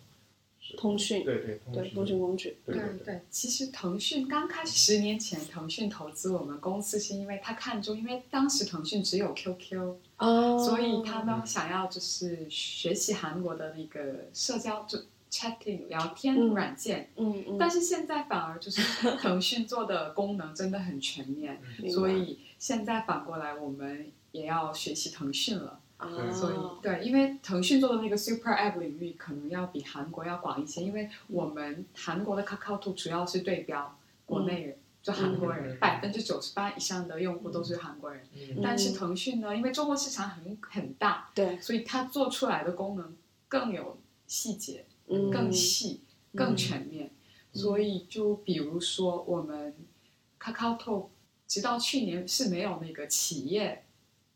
[0.75, 3.05] 通讯，对对通对讯通讯工具，对对对。
[3.05, 14.99] 对，其实腾讯刚开始十年前，腾讯投资我们公司是因为他看中，因为当时腾讯只有 QQ，、哦，所以他们想要就是学习韩国的那个社交就
[15.31, 21.59] chatting 聊天嗯软件，嗯嗯，但是现在反而就是腾讯做的功能真的很全面，
[21.91, 25.79] 所以现在反过来我们也要学习腾讯了。
[25.97, 38.23] 啊，所以对，因为腾讯做的那个 Super App 领域可能要比韩国要广一些，因为我们韩国的 KakaoTalk 主要是对标国内人，就韩国人，嗯百分之九十八以上的用户都是韩国人。
[38.33, 38.59] 嗯。
[38.61, 43.15] 但是腾讯呢，因为中国市场很很大，对，所以它做出来的功能
[43.47, 45.31] 更有细节、嗯。
[45.31, 46.01] 更细、
[46.35, 47.11] 更全面。
[47.53, 49.73] 所以就比如说我们
[50.39, 51.07] KakaoTalk，
[51.47, 53.85] 直到去年是没有那个企业。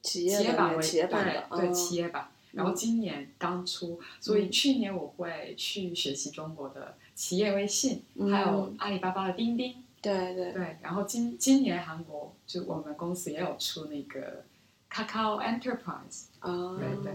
[0.02, 1.74] 企业版为企业版的，对对嗯。
[1.74, 8.30] 企业版，然后今年刚出，所以去年我会去学习中国的企业微信，嗯。
[8.32, 14.44] 还有阿里巴巴的钉钉，对对，对，然后今今年韩国就我们公司也有出那个
[14.92, 17.14] Kakao Enterprise，啊，对对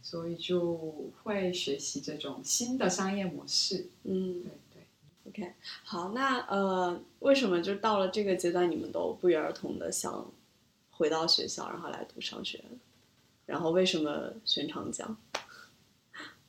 [0.00, 4.86] 所以就会学习这种新的商业模式，嗯对对。
[5.28, 10.30] ，OK，好，那呃，为什么就到了这个阶段，你们都不约而同的想
[10.90, 12.64] 回到学校，然后来读商学？
[13.44, 15.16] 然后为什么选长江？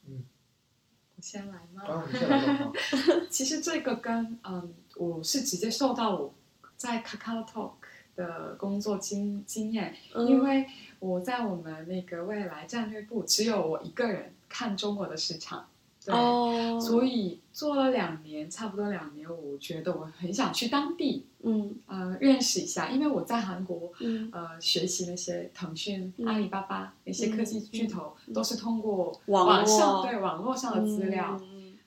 [0.06, 1.84] 我先来吗？
[1.84, 2.72] 啊，你先来吧。
[3.30, 6.32] 其实这个跟嗯，我是直接受到我
[6.78, 7.72] 在 Kakao Talk
[8.16, 10.28] 的工作经经验，嗯。
[10.28, 10.68] 因为
[11.00, 15.66] 我在我们那个未来战略部只有我一个人看中国的市场，
[16.06, 21.76] 对，哦，所以做了两年，差不多两年，我觉得我很想去当地嗯。
[21.88, 23.92] 呃认识一下，因为我在韩国。
[24.02, 24.30] 嗯。
[24.32, 26.28] 呃，学习那些腾讯、嗯。
[26.28, 30.06] 阿里巴巴那些科技巨头，都是通过网网上络。
[30.06, 31.42] 对网络上的资料，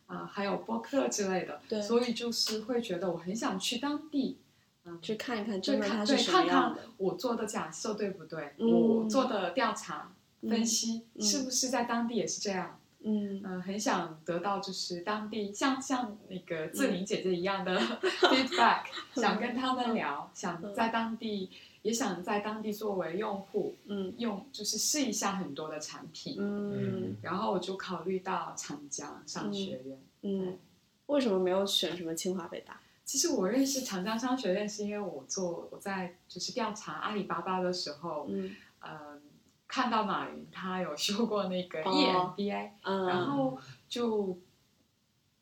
[0.09, 1.81] 嗯啊、还有播客之类的，对。
[1.81, 4.39] 所以就是会觉得我很想去当地，
[4.85, 6.83] 嗯，去看一看就真的它是看对看什么样看的。
[6.99, 8.71] 我做的假设对不对，嗯。
[8.71, 10.13] 我做的调查
[10.43, 11.23] 嗯分析、嗯。
[11.23, 13.41] 是不是在当地也是这样，嗯。
[13.45, 17.79] 嗯、很想得到就是当地像像那个志嗯玲姐姐一样的
[18.21, 18.83] feedback，
[19.17, 20.75] 想跟他们聊，想嗯。
[20.75, 21.51] 在当地。
[21.85, 24.15] 也想在当地作为用户嗯。
[24.17, 27.17] 用，就是试一下很多的产品，嗯。
[27.23, 30.03] 然后我就考虑到长江商学院。
[30.23, 30.59] 嗯，
[31.07, 32.81] 为什么没有选什么清华北大？
[33.05, 38.57] 其实我认识长江商学院是因为我做我在就是调查阿里巴巴的时候，嗯。
[38.81, 39.21] 嗯，
[39.69, 44.39] 看到马云他有修过那个 E 哦 EMBA，、嗯，然后就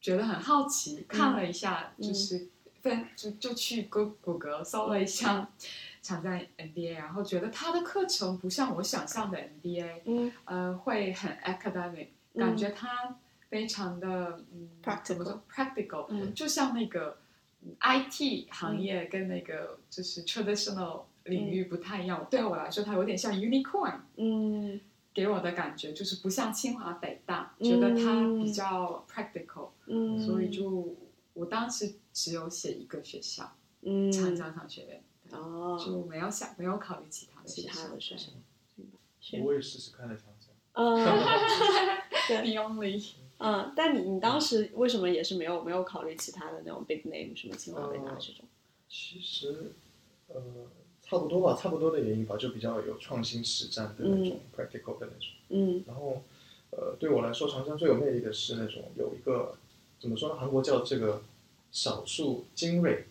[0.01, 2.03] 觉得很好奇，看了一下，嗯。
[2.03, 2.49] 就是
[2.83, 5.49] 分就就去谷谷歌搜了一下
[6.03, 10.33] 长江 MBA，然后觉得他的课程不像我想象的 MBA，嗯。
[10.45, 12.41] 呃，会很 academic，嗯。
[12.41, 13.17] 感觉他
[13.49, 16.35] 非常的嗯 Practical 怎么说 practical，、嗯。
[16.35, 17.19] 就像那个
[17.63, 22.27] 嗯 IT 行业跟那个就是 traditional 领域不太一样。
[22.29, 24.81] 对我来说，它有点像 unicorn，嗯。
[25.15, 27.65] 给我的感觉就是不像清华北大，嗯。
[27.71, 30.97] 觉得它比较 practical，、嗯，所以就
[31.35, 34.11] 我当时只有写一个学校，嗯。
[34.11, 37.63] 长江商学院，哦，就没有想没有考虑其他的其。
[37.67, 38.31] 他的学校
[38.77, 38.85] 对，
[39.21, 40.49] 是我也试试看了长江。
[40.75, 40.97] 嗯
[42.29, 43.05] 对 The only
[43.39, 48.45] 嗯，但你你当时为什么也是没有没有考虑其他的那种 big name 什么清华北大这种？
[48.89, 49.73] 其实，
[50.29, 50.41] 呃，
[51.03, 55.29] 差不多吧，差不多的原因吧，就比较有创新实战的那种 practical 的那种。
[55.49, 56.23] 嗯然后，
[56.71, 59.57] 呃，对我来说，长江最有魅力的是那种有一个
[59.99, 60.37] 怎么说呢？
[60.37, 61.23] 韩国叫这个
[61.73, 63.09] 少数精锐，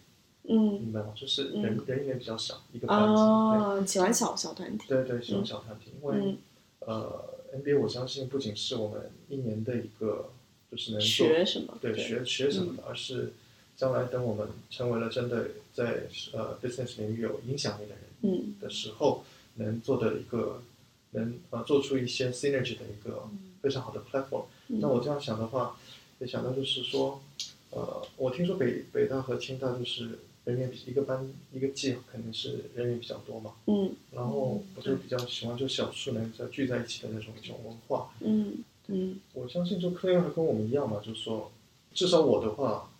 [0.47, 0.73] 嗯。
[0.81, 1.13] 明白吗？
[1.15, 1.61] 就是嗯。
[1.63, 3.21] 人、人员比较少，一个班级。
[3.21, 6.37] 哦，喜欢小小团体，对对对，喜欢小团体，因为、嗯。
[6.79, 7.23] 呃
[7.55, 10.31] ，NBA 我相信不仅是我们一年的一个
[10.71, 11.77] 就是能做学什么？
[11.81, 13.33] 对学学什么的，而是
[13.77, 18.55] 将来等我们成为了真的在呃 business 领域有影响力的人嗯。
[18.59, 19.23] 的时候，
[19.55, 20.63] 能做的一个
[21.11, 23.27] 能呃做出一些 synergy 的一个
[23.61, 24.45] 非常好的 platform。
[24.69, 24.79] 嗯。
[24.79, 25.77] 那我这样想的话，
[26.19, 27.21] 也想到就是说，
[27.69, 38.11] 呃，我听说北北大和清大就是人员比一个班一个季肯定是人员比较多嘛，嗯然后我就比较喜欢就小数人在聚在一起的那种一种文化。
[38.21, 41.51] 嗯嗯我相信就科研还跟我们一样嘛，就是说，
[41.93, 42.91] 至少我的话，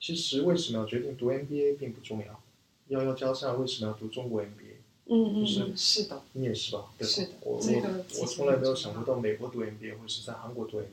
[0.00, 2.40] 其实为什么要决定读 MBA 并不重要，
[2.88, 4.46] 幺幺加上为什么要读中国 MBA？
[5.06, 6.86] 嗯嗯是嗯是的，你也是吧？
[6.98, 7.10] 对吧？
[7.12, 10.84] 是的我这个我我从来没有想过到美国读 MBA 或者是在韩国读 MBA。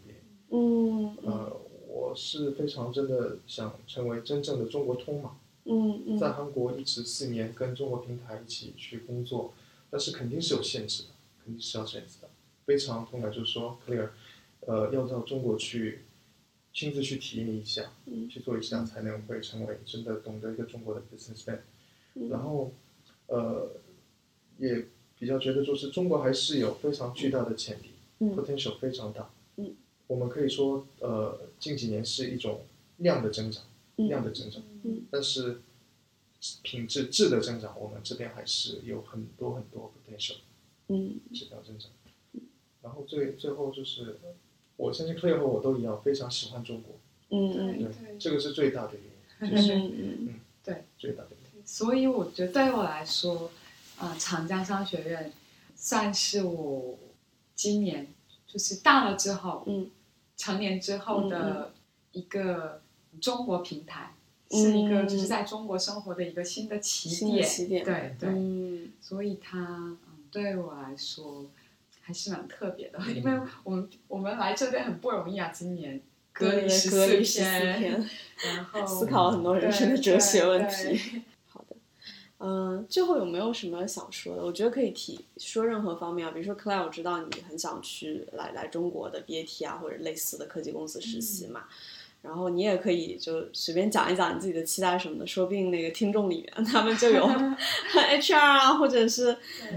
[0.52, 9.54] 嗯嗯呃，我是非常真的想成为真正的中国通嘛，嗯嗯在韩国一直四年跟中国平台一起去工作，
[9.90, 11.10] 但是肯定是有限制的，
[11.44, 12.30] 肯定是要限制的。
[12.66, 14.10] 非常痛感就是说，Clear，
[14.62, 16.02] 呃，要到中国去
[16.74, 21.60] 亲自去体验一下，嗯去做一下，才能会成为真的懂得一个中国的 businessman。
[22.16, 22.72] 嗯然后，
[23.28, 23.72] 呃，
[24.58, 24.86] 也
[25.18, 29.30] 比较觉得就是中国还是有非常巨大的潜力、嗯 p o t e n t i a l 非常大。
[29.58, 29.76] 嗯，
[30.08, 32.62] 我们可以说，呃，近几年是一种
[32.98, 33.64] 量的增长，
[34.08, 35.04] 量的增长，嗯。
[35.12, 35.62] 但是
[36.62, 40.38] 品质质的增长，我们这边还是有很多很多 potential
[40.88, 41.20] 嗯。
[41.34, 41.90] 指标增长。
[42.82, 44.18] 然后最最后就是，
[44.78, 46.96] 我相信 Clear 和我都一样，非常喜欢中国，
[47.30, 47.94] 嗯对嗯。
[48.06, 48.94] 对，这个是最大的
[49.40, 51.68] 原因，就是嗯嗯对，最大的原因。
[51.68, 53.52] 所以我觉得对我来说，
[53.98, 55.34] 呃，长江商学院
[55.76, 56.98] 算是我
[57.56, 58.08] 今年
[58.48, 59.92] 就是大了之后，嗯。
[60.38, 61.74] 成年之后嗯的
[62.14, 62.82] 一个
[63.22, 64.14] 中国平台，
[64.50, 64.62] 嗯。
[64.62, 67.48] 是一个就是在中国生活的一个新的起点。
[67.48, 67.84] 起点。
[67.84, 68.92] 对对，嗯。
[69.02, 69.98] 所以它嗯
[70.32, 71.46] 对我来说
[72.02, 73.16] 还是蛮特别的，嗯。
[73.16, 76.02] 因为我们我们来这边很不容易啊，今年。
[76.32, 78.10] 隔离十隔离14天，
[78.56, 81.24] 然后 思考了很多人生的哲学问题。
[81.50, 81.76] 好的，
[82.38, 84.46] 嗯、最后有没有什么想说的？
[84.46, 91.66] 我觉得可以提说任何方面啊，比如说 Claire，我知道你很想去来来中国的 BAT 啊，或者类似的科技公司实习嘛。
[92.22, 97.26] 然后你也可以就随便讲一讲你自己的期待什么的，说不定那个听众里面他们就有
[97.94, 99.36] HR 啊，或者是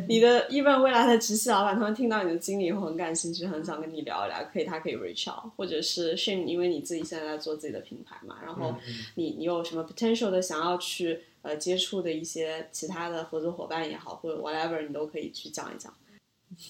[0.08, 8.74] 你的 even 未来的直系老板，他们听到你的经历以后很感兴趣，很想跟你聊一聊，可以他可以 reach out，或者是 shame，因为你自己现在在做自己的品牌嘛，然后
[9.14, 15.94] 你你有什么 potential 的想要去呃接触的一些其他的合作伙伴也好，或者 whatever，你都可以去讲一讲。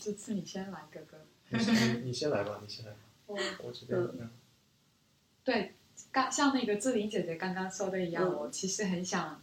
[0.01, 1.17] 这次你先来，哥哥。
[1.49, 4.31] 你先你先来吧，你先来吧， 我我这边嗯
[5.45, 5.75] 对，
[6.11, 9.41] 刚像那个志玲姐姐刚刚说的一样，嗯我其实很想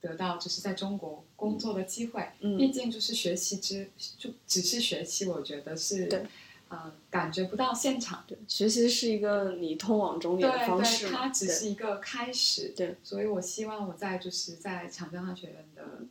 [0.00, 2.26] 得到就是在中国工作的机会。
[2.40, 6.26] 嗯毕竟就是学习之就只是学习，我觉得是对
[6.68, 8.24] 呃感觉不到现场。
[8.26, 12.72] 对，学习是一个你通往终点的方式嘛，它只是一个开始。
[12.76, 16.06] 对，所以我希望我在就是在长江商学院的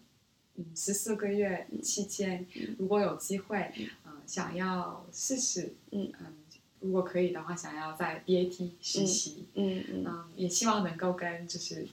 [0.55, 3.71] 嗯十四个月期间，嗯如果有机会，
[4.05, 6.35] 嗯、想要试试，嗯嗯
[6.81, 10.23] 如果可以的话，想要在 BAT 实习，嗯嗯嗯。
[10.35, 11.87] 也希望能够跟就是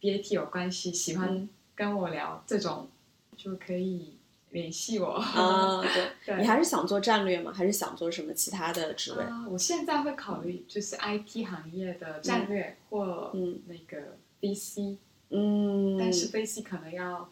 [0.00, 1.48] BAT 有关系，喜欢嗯。
[1.74, 2.88] 跟我聊这种，
[3.36, 4.14] 就可以
[4.50, 5.12] 联系我。
[5.14, 6.40] 啊， 对，对。
[6.40, 7.50] 你还是想做战略吗？
[7.52, 9.22] 还是想做什么其他的职位？
[9.24, 14.96] 啊，我现在会考虑就是 IT 行业的战略或嗯那个 VC，、
[15.30, 17.28] 嗯，但是 VC 可能要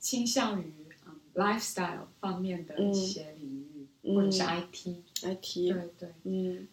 [0.00, 0.72] 倾向于
[1.06, 3.71] 嗯 lifestyle 方面的一些领域，嗯
[4.02, 4.96] 或者是 IT。
[5.22, 6.66] IT，对对，嗯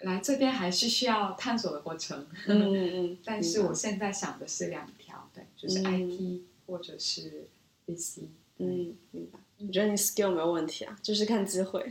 [0.00, 2.26] 来这边还是需要探索的过程。
[2.46, 7.46] 嗯嗯嗯， 但是我现在想的是两条，对，就是嗯 IT 或者是
[7.86, 8.22] VC。
[8.58, 9.38] 嗯明白。
[9.64, 11.88] 我觉得你 skill 没有问题啊，就是看机会。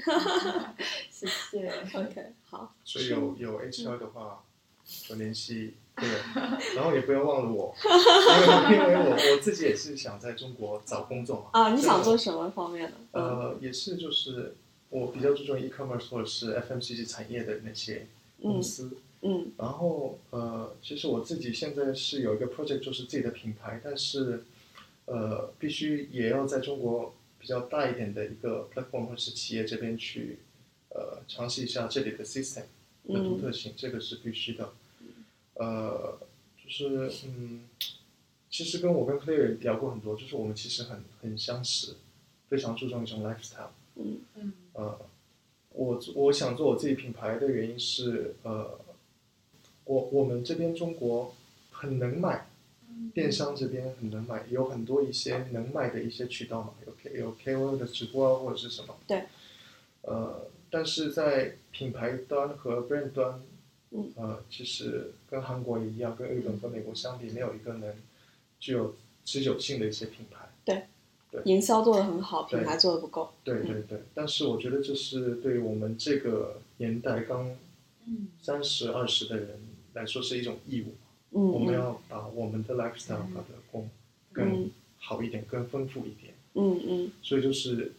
[1.09, 1.69] 谢谢。
[1.93, 4.43] OK，好，所以有有 HR 的话，
[5.07, 6.07] 就联系对，
[6.75, 11.49] 然后也不要忘了我，因为因为我我自己也是想在中国找工作嘛。
[11.53, 12.97] 啊，你想做什么方面的？
[13.11, 14.55] 嗯呃，也是就是
[14.91, 18.05] 我比较注重 e-commerce 或者是 FMCG 产业的那些
[18.41, 18.91] 公司。
[19.23, 24.43] 嗯然后呃，其实我自己现在是有一个 project，就是自己的品牌，但是
[25.05, 30.39] 呃，必须也要在中国比较大一点的一个 platform 或是企业这边去
[30.89, 32.63] 呃尝试一下这里的 system
[33.07, 34.73] 的独特性，这个是必须的。
[35.53, 36.17] 呃，
[36.63, 37.69] 就是嗯，
[38.49, 41.93] 其实跟我跟 Claire 聊过很多，就是我们其实很很相识，
[42.49, 43.69] 非常注重一种 lifestyle。
[43.97, 44.30] 嗯嗯
[44.73, 44.99] 呃，
[45.73, 48.79] 我我想做我自己品牌的原因是，呃，
[49.85, 51.33] 我我们这边中国
[51.71, 52.47] 很能买，
[53.13, 58.95] 电商这边很能买，有很多一些能买的一些渠道嘛，有 K 有 KOL 的直播啊或者是什么。
[59.07, 59.23] 对。
[60.03, 63.41] 呃，但是在品牌端和 brand 端，
[63.91, 67.93] 嗯呃，其实跟韩国也一样，跟日本、跟美国相比，没有一个能
[68.59, 68.95] 具有
[69.25, 70.49] 持久性的一些品牌。
[71.45, 73.31] 营销做的很好，品牌做的不够。
[73.43, 77.55] 对对对，但是我觉得这是对于我们这个年代刚
[78.05, 78.27] 嗯。
[78.41, 79.59] 三十二十的人
[79.93, 80.95] 来说是一种义务，
[81.31, 83.89] 嗯，我们嗯要把我们的 lifestyle 搞得更
[84.33, 86.33] 更好一点，更丰富一点。
[86.55, 87.11] 嗯嗯。
[87.21, 87.93] 所以就是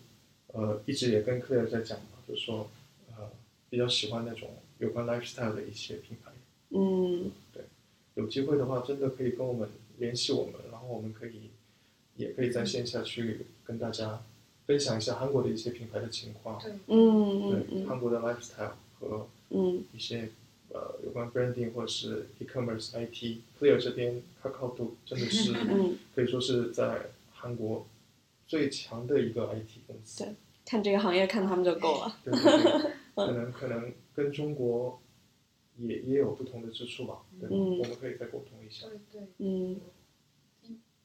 [0.48, 2.68] 呃，一直也跟 Claire 在讲嘛，就是说
[3.10, 3.30] 呃，
[3.70, 6.32] 比较喜欢那种有关 lifestyle 的一些品牌。
[6.70, 7.30] 嗯。
[7.52, 7.62] 对，
[8.14, 9.68] 有机会的话，真的可以跟我们
[9.98, 11.51] 联系我们，然后我们可以
[12.16, 14.22] 也可以在线下去跟大家
[14.66, 20.28] 分享一下韩国的一些品牌的情况，对，嗯对嗯韩国的 lifestyle 和嗯一些
[20.70, 27.86] 呃有关 branding 或者是 e-commerce IT Clear 这边可靠度真的是 嗯，可以说是在韩国
[28.46, 30.24] 最强的一个 IT 公司。
[30.24, 30.34] 对
[30.64, 32.16] 看这个行业看他们就够了。
[32.24, 32.92] 对对对，
[33.26, 35.00] 可能可能跟中国
[35.76, 37.56] 也也有不同的之处吧，对吧？
[37.56, 38.86] 嗯我们可以再沟通一下。
[38.86, 39.28] 对对。
[39.38, 39.80] 嗯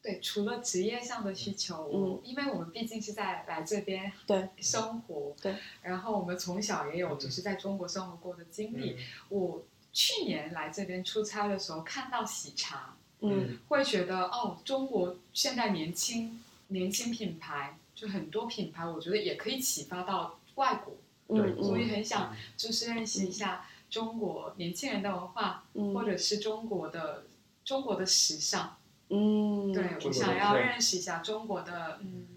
[0.07, 2.21] 对，除了职业上的需求，嗯。
[2.23, 4.47] 因为我们毕竟是在来这边对。
[4.61, 8.91] 生活，对，然后我们从小也有就是在中国生活过的经历。
[8.91, 8.97] 嗯。
[9.27, 13.59] 我去年来这边出差的时候，看到喜茶，嗯。
[13.67, 20.95] 会觉得哦，中国现在年轻年轻品牌就很多品牌，我觉得也可以启发到外国，
[21.27, 27.25] 嗯所以嗯很想就是认识一下中国年轻人的文化，或嗯者是中国的
[27.65, 28.77] 中国的时尚。
[29.09, 32.27] 嗯，对，我想要认识一下中国的嗯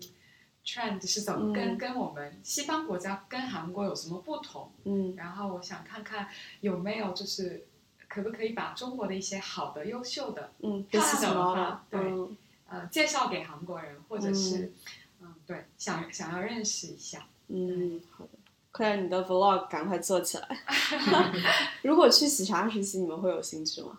[0.65, 6.29] trend 是怎么嗯跟、跟我们西方国家跟韩国有什么不同，嗯然后我想看看
[6.61, 7.67] 有没有就是
[8.09, 11.85] 可不可以把中国的一些好的、优秀的嗯，漂亮的是什么文化？
[11.91, 12.37] 对嗯
[12.69, 14.73] 呃介绍给韩国人，或者是
[15.21, 17.27] 嗯对想想要认识一下。
[17.49, 18.31] 嗯，好的。
[18.73, 20.49] 快点，你的 vlog 赶快做起来。
[21.83, 23.99] 如果去喜茶实习，你们会有兴趣吗？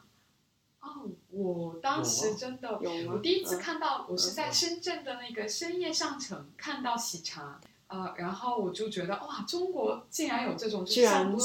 [0.79, 3.59] 哦，我当时真的有我第一次嗯。
[3.59, 11.35] 看到，我是在深圳的那个深夜上城看到喜茶，呃，然后我就觉得哇，中国竟然有这种就像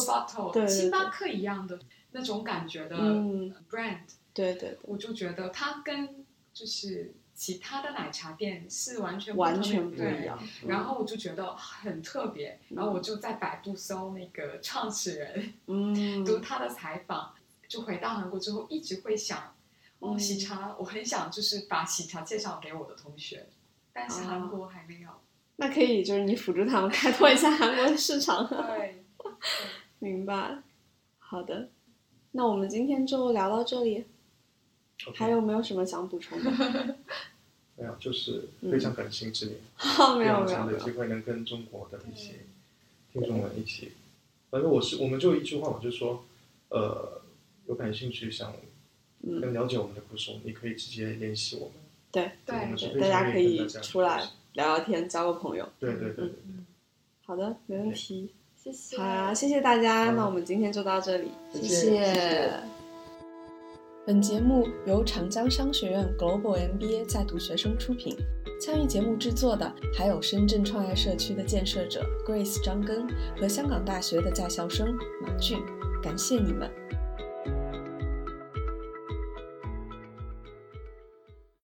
[0.53, 1.79] 对星巴克一样的
[2.13, 3.55] 那种感觉的嗯。
[3.71, 4.01] brand，、
[4.33, 10.39] 对对对，我就觉得它跟就是其他的奶茶店是完全完全不一样。
[10.67, 17.35] 然后我就觉得很特别，然后我就在百度搜那个创始人，嗯，读他的采访，
[17.69, 19.55] 就回到韩国之后一直会想，
[20.01, 23.47] 哦，嗯喜茶，我很想就是把喜茶介绍给我的同学，
[23.93, 25.11] 但是哦韩国还没有。
[25.57, 28.47] 那可以，就是你辅助他们开拓一下韩国的市场。
[28.49, 29.05] 对，
[29.99, 30.59] 明白。
[31.19, 31.71] 好的，
[32.33, 34.05] 那我们今天就聊到这里。
[35.15, 36.51] 还有没有什么想补充的？
[37.77, 40.91] 没有，就是非常感兴之年，好，没非有没有没有常强的机。
[40.93, 42.47] 会能跟中国的一些
[43.13, 43.93] 听众们一起。
[44.51, 46.25] 反正我是，我们就一句话嘛，就是说，
[46.71, 47.21] 呃，
[47.67, 48.61] 有感兴趣想嗯，
[49.41, 51.75] 更了解我们的故事，你可以直接联系我们。
[52.13, 52.55] 对对
[52.93, 54.23] 对，大家可以出来
[54.55, 55.69] 聊聊天，交个朋友。
[55.79, 56.35] 对对对对，
[57.25, 58.33] 好的，没问题。
[58.57, 58.97] 谢谢。
[58.97, 60.13] 好啊，谢谢大家。
[60.13, 62.53] 那我们今天就到这里，谢谢谢
[64.07, 68.17] 本节目由长江商学院 Global MBA 在读学生出品，
[68.61, 73.07] 参与节目制作的还有深圳创业社区的建设者 Grace 张根
[73.37, 75.59] 和香港大学的在校生马俊，
[76.03, 76.71] 感谢你们。